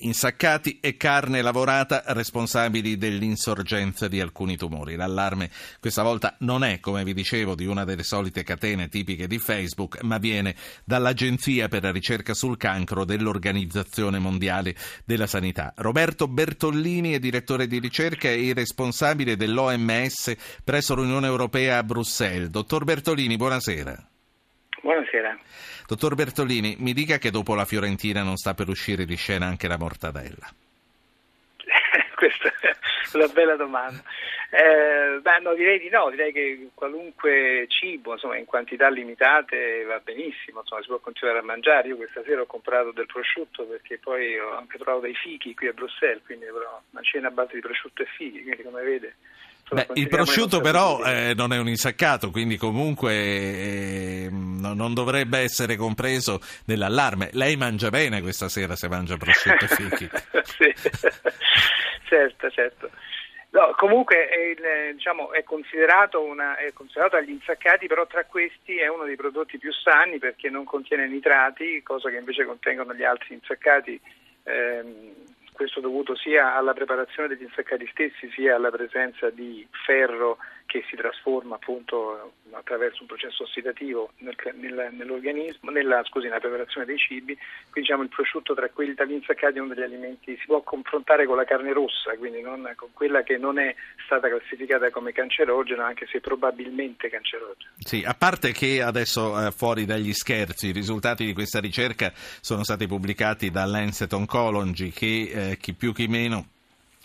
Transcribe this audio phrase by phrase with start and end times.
[0.00, 4.94] Insaccati e carne lavorata responsabili dell'insorgenza di alcuni tumori.
[4.94, 9.38] L'allarme questa volta non è, come vi dicevo, di una delle solite catene tipiche di
[9.38, 15.72] Facebook, ma viene dall'Agenzia per la ricerca sul cancro dell'Organizzazione Mondiale della Sanità.
[15.76, 22.50] Roberto Bertollini è direttore di ricerca e responsabile dell'OMS presso l'Unione Europea a Bruxelles.
[22.50, 24.08] Dottor Bertolini, buonasera.
[24.80, 25.38] Buonasera.
[25.88, 29.68] Dottor Bertolini, mi dica che dopo la Fiorentina non sta per uscire di scena anche
[29.68, 30.46] la mortadella.
[32.14, 34.02] Questa è una bella domanda.
[34.50, 39.98] Eh, beh, no, direi di no, direi che qualunque cibo insomma, in quantità limitate va
[40.00, 41.88] benissimo, insomma, si può continuare a mangiare.
[41.88, 45.68] Io questa sera ho comprato del prosciutto perché poi ho anche trovato dei fichi qui
[45.68, 49.14] a Bruxelles, quindi avrò una cena a base di prosciutto e fichi, quindi come vede
[49.70, 55.76] Beh, il prosciutto però eh, non è un insaccato, quindi comunque eh, non dovrebbe essere
[55.76, 57.28] compreso nell'allarme.
[57.32, 60.08] Lei mangia bene questa sera se mangia prosciutto e fichi.
[60.44, 60.74] sì,
[62.08, 62.90] certo, certo.
[63.50, 68.88] No, comunque è, diciamo, è, considerato una, è, considerato agli insaccati, però tra questi è
[68.88, 73.34] uno dei prodotti più sani perché non contiene nitrati, cosa che invece contengono gli altri
[73.34, 73.98] insaccati.
[74.44, 75.14] Ehm,
[75.58, 80.96] questo dovuto sia alla preparazione degli insaccati stessi sia alla presenza di ferro che si
[80.96, 87.34] trasforma appunto attraverso un processo ossidativo nel, nel, nell'organismo, nella, scusi, nella preparazione dei cibi,
[87.70, 91.24] quindi diciamo il prosciutto tra quelli dagli insaccati è uno degli alimenti, si può confrontare
[91.24, 95.86] con la carne rossa, quindi non, con quella che non è stata classificata come cancerogena,
[95.86, 97.72] anche se probabilmente cancerogena.
[97.78, 102.62] Sì, a parte che adesso eh, fuori dagli scherzi, i risultati di questa ricerca sono
[102.62, 106.46] stati pubblicati da Lancet Oncology che eh, chi più chi meno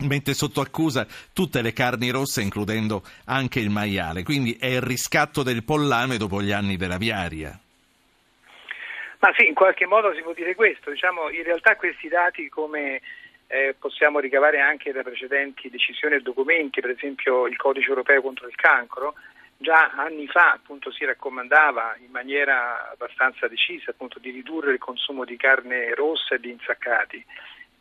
[0.00, 4.22] mette sotto accusa tutte le carni rosse, includendo anche il maiale.
[4.22, 7.58] Quindi è il riscatto del pollame dopo gli anni dell'aviaria.
[9.18, 10.90] Ma sì, in qualche modo si può dire questo.
[10.90, 13.00] Diciamo, in realtà questi dati, come
[13.46, 18.48] eh, possiamo ricavare anche da precedenti decisioni e documenti, per esempio il codice europeo contro
[18.48, 19.14] il cancro,
[19.58, 25.24] già anni fa appunto, si raccomandava in maniera abbastanza decisa appunto, di ridurre il consumo
[25.24, 27.24] di carne rossa e di insaccati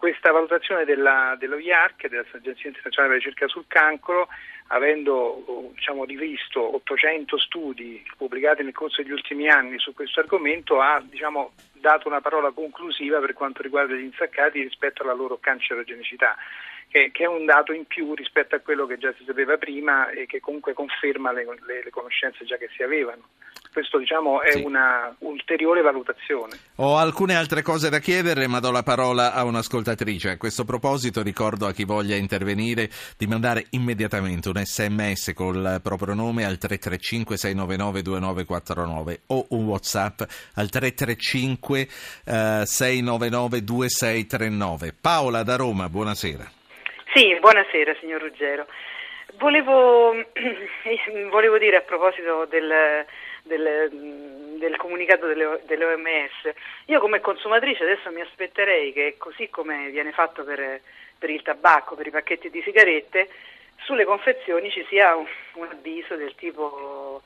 [0.00, 4.28] questa valutazione della, dello IARC, dell'Agenzia Internazionale per la Ricerca sul Cancro,
[4.68, 11.02] avendo diciamo, rivisto 800 studi pubblicati nel corso degli ultimi anni su questo argomento, ha
[11.04, 16.34] diciamo, dato una parola conclusiva per quanto riguarda gli insaccati rispetto alla loro cancerogenicità.
[16.88, 20.08] Che, che, è un dato in più rispetto a quello che già si sapeva prima
[20.08, 23.28] e che comunque conferma le, le, le conoscenze già che si avevano.
[23.72, 24.62] Questo diciamo è sì.
[24.62, 26.58] una ulteriore valutazione.
[26.76, 30.30] Ho alcune altre cose da chiedere, ma do la parola a un'ascoltatrice.
[30.30, 36.14] A questo proposito ricordo a chi voglia intervenire di mandare immediatamente un sms col proprio
[36.14, 40.20] nome al 335 699 2949 o un whatsapp
[40.54, 41.86] al 335 eh,
[42.66, 44.94] 699 2639.
[45.00, 46.58] Paola da Roma, buonasera.
[47.14, 48.66] Sì, buonasera signor Ruggero.
[49.38, 50.12] Volevo,
[51.30, 53.06] volevo dire a proposito del
[53.56, 56.52] del, del comunicato delle, dell'OMS.
[56.86, 60.80] Io come consumatrice adesso mi aspetterei che così come viene fatto per,
[61.18, 63.28] per il tabacco, per i pacchetti di sigarette,
[63.82, 67.22] sulle confezioni ci sia un, un avviso del tipo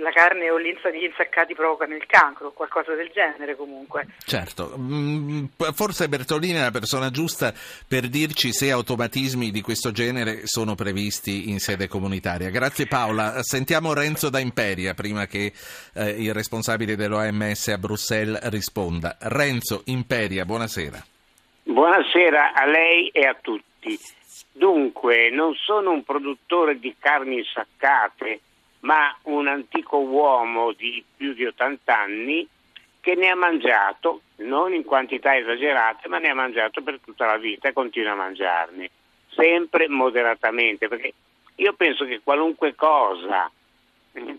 [0.00, 4.06] la carne o gli insaccati provocano il cancro o qualcosa del genere comunque.
[4.24, 7.52] Certo, mm, forse Bertolini è la persona giusta
[7.88, 12.50] per dirci se automatismi di questo genere sono previsti in sede comunitaria.
[12.50, 13.42] Grazie Paola.
[13.42, 15.52] Sentiamo Renzo da Imperia prima che
[15.94, 19.16] eh, il responsabile dell'OMS a Bruxelles risponda.
[19.20, 21.04] Renzo, Imperia, buonasera.
[21.64, 23.98] Buonasera a lei e a tutti.
[24.52, 28.40] Dunque, non sono un produttore di carni insaccate,
[28.86, 32.48] ma un antico uomo di più di 80 anni
[33.00, 37.36] che ne ha mangiato, non in quantità esagerate, ma ne ha mangiato per tutta la
[37.36, 38.90] vita e continua a mangiarne,
[39.28, 41.12] sempre moderatamente, perché
[41.56, 43.50] io penso che qualunque cosa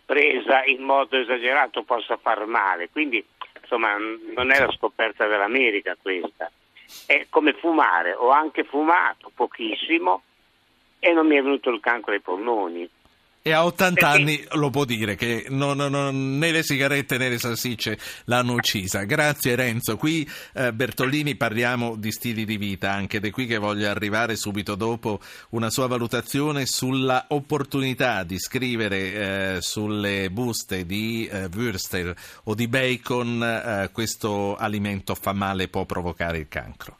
[0.05, 3.23] presa in modo esagerato possa far male, quindi
[3.61, 6.49] insomma non è la scoperta dell'America questa,
[7.05, 10.23] è come fumare, ho anche fumato pochissimo
[10.99, 12.89] e non mi è venuto il cancro ai polmoni.
[13.47, 17.39] E a 80 anni lo può dire che non, non, né le sigarette né le
[17.39, 19.05] salsicce l'hanno uccisa.
[19.05, 19.95] Grazie Renzo.
[19.95, 24.75] Qui eh, Bertolini parliamo di stili di vita, anche di qui che voglio arrivare subito
[24.75, 25.21] dopo
[25.51, 32.13] una sua valutazione sulla opportunità di scrivere eh, sulle buste di eh, Würstel
[32.43, 36.97] o di bacon eh, questo alimento fa male, può provocare il cancro.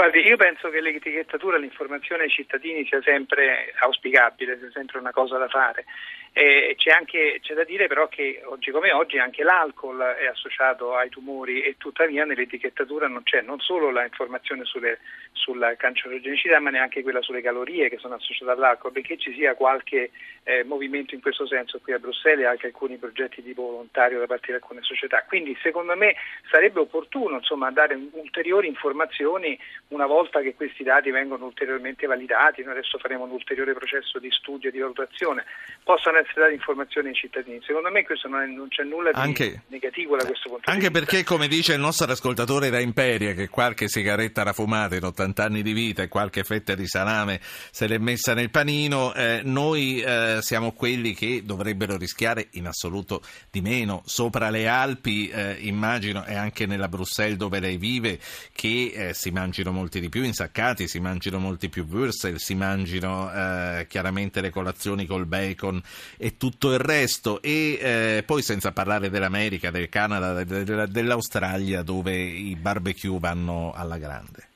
[0.00, 5.36] Guardi, io penso che l'etichettatura, l'informazione ai cittadini sia sempre auspicabile, sia sempre una cosa
[5.36, 5.84] da fare.
[6.32, 10.94] Eh, c'è, anche, c'è, da dire però che oggi come oggi anche l'alcol è associato
[10.94, 15.00] ai tumori e tuttavia nell'etichettatura non c'è non solo la informazione sulle,
[15.32, 20.12] sulla cancerogenicità ma neanche quella sulle calorie che sono associate all'alcol, perché ci sia qualche
[20.44, 24.26] eh, movimento in questo senso qui a Bruxelles e anche alcuni progetti tipo volontario da
[24.26, 25.24] parte di alcune società.
[25.26, 26.14] Quindi secondo me
[26.48, 32.78] sarebbe opportuno insomma, dare ulteriori informazioni una volta che questi dati vengono ulteriormente validati, noi
[32.78, 35.44] adesso faremo un ulteriore processo di studio e di valutazione,
[35.82, 37.60] possano essere date informazioni ai cittadini.
[37.62, 40.72] Secondo me questo non, è, non c'è nulla di anche, negativo da questo punto di
[40.72, 40.72] vista.
[40.72, 45.44] Anche perché, come dice il nostro ascoltatore da Imperia, che qualche sigaretta rafumata in 80
[45.44, 50.00] anni di vita e qualche fetta di salame se l'è messa nel panino, eh, noi
[50.00, 54.02] eh, siamo quelli che dovrebbero rischiare in assoluto di meno.
[54.04, 58.18] Sopra le Alpi, eh, immagino, e anche nella Bruxelles dove lei vive,
[58.52, 63.30] che eh, si mangino molti di più insaccati, si mangino molti più würstel, si mangino
[63.32, 65.80] eh, chiaramente le colazioni col bacon
[66.16, 72.56] e tutto il resto e eh, poi senza parlare dell'America, del Canada, dell'Australia dove i
[72.56, 74.49] barbecue vanno alla grande.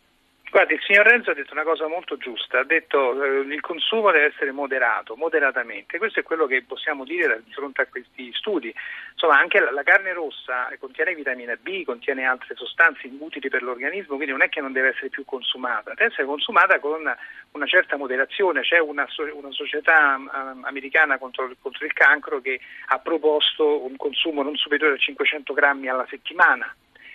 [0.54, 3.60] Guardi, il signor Renzo ha detto una cosa molto giusta, ha detto che eh, il
[3.60, 5.98] consumo deve essere moderato, moderatamente.
[5.98, 8.72] Questo è quello che possiamo dire di fronte a questi studi.
[9.14, 14.14] Insomma, anche la, la carne rossa contiene vitamina B, contiene altre sostanze utili per l'organismo,
[14.14, 17.02] quindi non è che non deve essere più consumata, deve essere consumata con
[17.50, 18.60] una certa moderazione.
[18.60, 22.60] C'è una, una società um, americana contro, contro il cancro che
[22.90, 26.72] ha proposto un consumo non superiore a 500 grammi alla settimana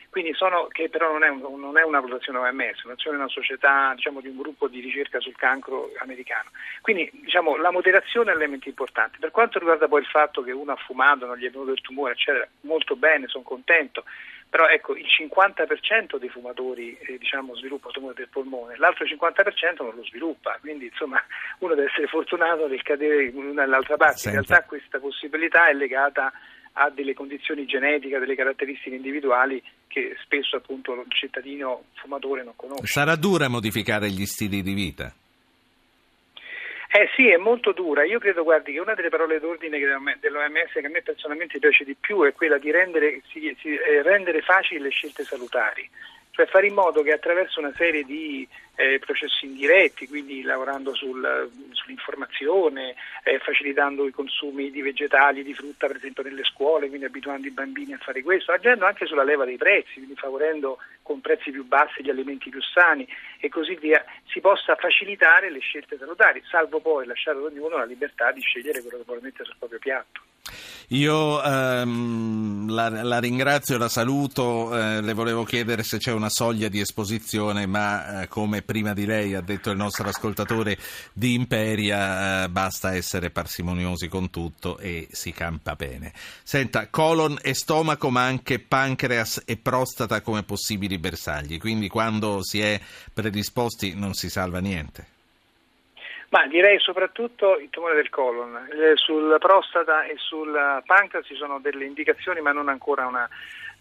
[0.09, 3.93] quindi sono, che però non è, un, non è una valutazione OMS, è una società
[3.95, 6.49] diciamo, di un gruppo di ricerca sul cancro americano.
[6.81, 9.17] Quindi diciamo, la moderazione è un elemento importante.
[9.19, 11.81] Per quanto riguarda poi il fatto che uno ha fumato, non gli è venuto il
[11.81, 14.03] tumore, eccetera, molto bene, sono contento,
[14.49, 19.93] però ecco il 50% dei fumatori eh, diciamo, sviluppa tumore del polmone, l'altro 50% non
[19.93, 21.23] lo sviluppa, quindi insomma
[21.59, 24.17] uno deve essere fortunato nel cadere in una nell'altra parte.
[24.17, 24.39] Senta.
[24.39, 26.33] In realtà questa possibilità è legata a
[26.93, 32.85] delle condizioni genetiche, delle caratteristiche individuali che spesso appunto il cittadino fumatore non conosce.
[32.85, 35.13] Sarà dura modificare gli stili di vita?
[36.91, 38.03] Eh sì, è molto dura.
[38.03, 41.95] Io credo, guardi, che una delle parole d'ordine dell'OMS che a me personalmente piace di
[41.99, 45.87] più è quella di rendere, si, si, eh, rendere facili le scelte salutari
[46.39, 51.49] cioè fare in modo che attraverso una serie di eh, processi indiretti, quindi lavorando sul,
[51.73, 52.95] sull'informazione,
[53.25, 57.51] eh, facilitando i consumi di vegetali, di frutta per esempio nelle scuole, quindi abituando i
[57.51, 61.65] bambini a fare questo, agendo anche sulla leva dei prezzi, quindi favorendo con prezzi più
[61.65, 63.05] bassi gli alimenti più sani
[63.41, 64.01] e così via,
[64.31, 68.79] si possa facilitare le scelte salutari, salvo poi lasciare ad ognuno la libertà di scegliere
[68.79, 70.21] quello che vuole mettere sul proprio piatto.
[70.91, 76.69] Io ehm, la, la, ringrazio, la saluto, eh, le volevo chiedere se c'è una soglia
[76.69, 80.77] di esposizione, ma eh, come prima di lei ha detto il nostro ascoltatore
[81.13, 86.11] di Imperia, eh, basta essere parsimoniosi con tutto e si campa bene.
[86.15, 92.61] Senta, colon e stomaco, ma anche pancreas e prostata come possibili bersagli, quindi quando si
[92.61, 92.79] è
[93.13, 95.17] predisposti non si salva niente.
[96.29, 98.55] Ma direi soprattutto il tumore del colon.
[98.71, 100.53] Eh, sulla prostata e sul
[100.85, 103.27] pancreas ci sono delle indicazioni ma non ancora una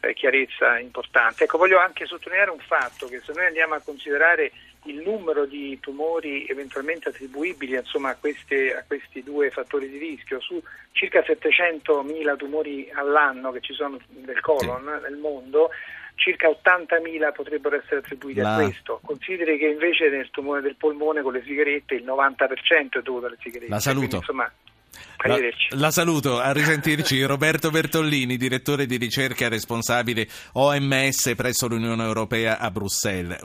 [0.00, 1.44] eh, chiarezza importante.
[1.44, 4.52] Ecco, voglio anche sottolineare un fatto che se noi andiamo a considerare
[4.84, 10.40] il numero di tumori eventualmente attribuibili insomma, a, queste, a, questi due fattori di rischio,
[10.40, 10.62] su
[10.92, 15.70] circa 700.000 tumori all'anno che ci sono del colon nel mondo,
[16.14, 18.54] circa 80.000 potrebbero essere attribuiti La...
[18.54, 19.00] a questo.
[19.04, 23.38] Consideri che invece nel tumore del polmone con le sigarette il 90% è dovuto alle
[23.40, 23.70] sigarette.
[23.70, 24.06] La saluto.
[24.06, 24.52] Quindi, insomma,
[25.26, 25.36] la,
[25.70, 32.70] la, saluto, a risentirci Roberto Bertollini, direttore di ricerca responsabile OMS presso l'Unione Europea a
[32.70, 33.36] Bruxelles.